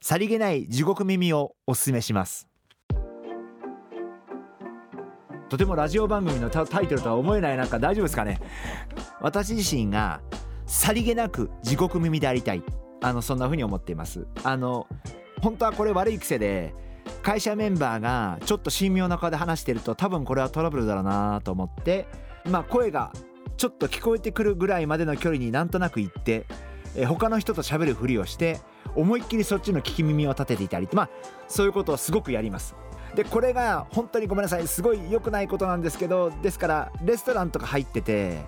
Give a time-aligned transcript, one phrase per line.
[0.00, 2.48] さりげない地獄耳をお勧めします。
[5.48, 8.40] とてもラジオ番組のタイトルとは思えないなんか大丈夫ですかね？
[9.20, 10.20] 私自身が
[10.66, 12.62] さりげなく地獄耳でありたい。
[13.02, 14.26] あのそんな風に思っています。
[14.42, 14.86] あの
[15.42, 16.74] 本当はこれ悪い癖で
[17.22, 22.06] 会社メンバーがちょっと神妙な顔で話してると多分これはトラブルだろうなと思って
[22.48, 23.12] まあ声が
[23.56, 26.46] ちょっと聞こえてくるぐらいまでの距離になんとなく行って
[26.96, 28.58] え他の人と喋るふりをして
[28.94, 31.10] 思いっきりそっちの聞き耳を立てていたりまあ
[31.48, 32.74] そういうことをすごくやります。
[33.14, 38.40] でこれが本当にごめんなさいすごい良くないことなんですけどですからレストランとか入ってて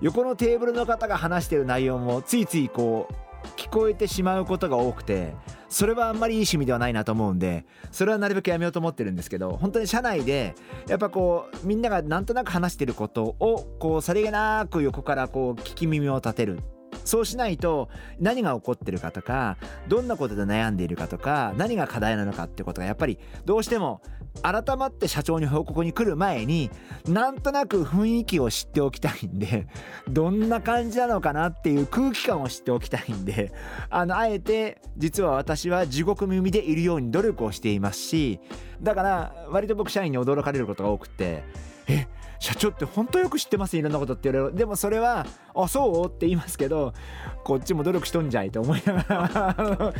[0.00, 3.22] 横のテーブルの方が話してる内容もついついこう
[3.56, 5.34] 聞こえてしまうことが多くて
[5.68, 10.54] それはあんまりいい趣味ではないなと思うんでそれはなるべくやめようと思ってるんですけど本当に社内で
[10.88, 16.60] やっぱこうみんながなんとなく話してることをこうさりげなく横からこう聞き耳を立てる。
[17.04, 19.56] そうしないと何が起こってるかとか
[19.88, 24.02] どんなことで悩んでいるかとか何が課題なのかってことがやっぱりどうしても
[24.42, 26.70] 改まって社長に報告に来る前に
[27.06, 29.66] なんとなく雰囲気を知っておきたいんで
[30.08, 33.52] どんな感じなのかなっていう空気感を知っておきたいんで
[33.90, 38.40] あのあえて実は私は地獄耳でいるように努力をしていますし
[38.80, 41.44] だから割と僕社員に驚かれることが多くて
[41.88, 42.06] え
[42.42, 46.92] 社長って本当よく知ってますいろんなことって言われるでもそれは「あそう?」って言いますけど
[47.44, 49.94] こっちも努力しとんじゃいと思いながら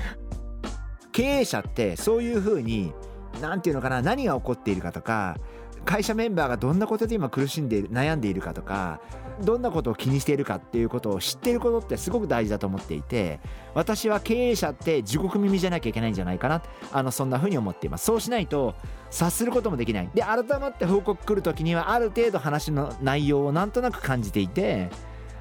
[1.12, 2.92] 経営者ってそういうふうに
[3.40, 5.36] 何て言うのかな何が起こっているかとか
[5.84, 9.00] 会社メンバーがどんなことで今苦しんで悩んでいるかとか
[9.40, 13.40] どんなことを気にしているかっていうことを知っていることってすごく大事だと思っていて
[13.74, 16.62] 私は経営者って地獄耳じゃなきゃいけないんじゃないかな
[16.92, 18.04] あのそんな風に思っています。
[18.04, 18.74] そうしないと
[19.10, 20.10] 察することもできない。
[20.14, 24.90] で改まって報告来る時にはある程度話の内容をなんとなく感じていて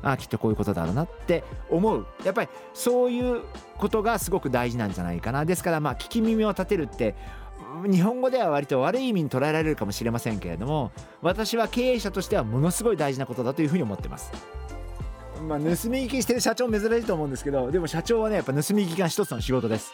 [0.02, 2.06] ああきっとこういうことだろうなって思う。
[2.24, 3.44] やっぱりそういう
[3.78, 5.46] ことがすごく大事なんじゃないかな。
[5.46, 7.16] ですからまあ聞き耳を立てるって
[7.86, 14.32] 日本語では割と悪い意味に捉えられるかもしれませんけれども私は経営者としてはものすごい大事なことだというふうに思ってます。
[15.48, 15.70] まあ盗み
[16.06, 19.92] 聞きしてる社長珍しいと思うんですけどでも社長はねやっぱ盗み聞きが一つの仕事です。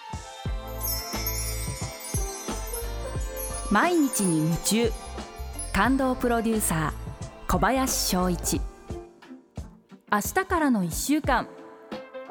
[3.71, 4.91] 毎日に夢中。
[5.73, 8.61] 感動プロデューサー小林翔一。
[10.11, 11.47] 明日からの1週間。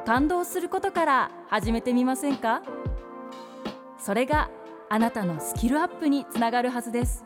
[0.04, 2.62] 感動することから始めてみませんか？
[3.98, 4.50] それが
[4.88, 7.24] あなたのスキルアップにつながるはずです。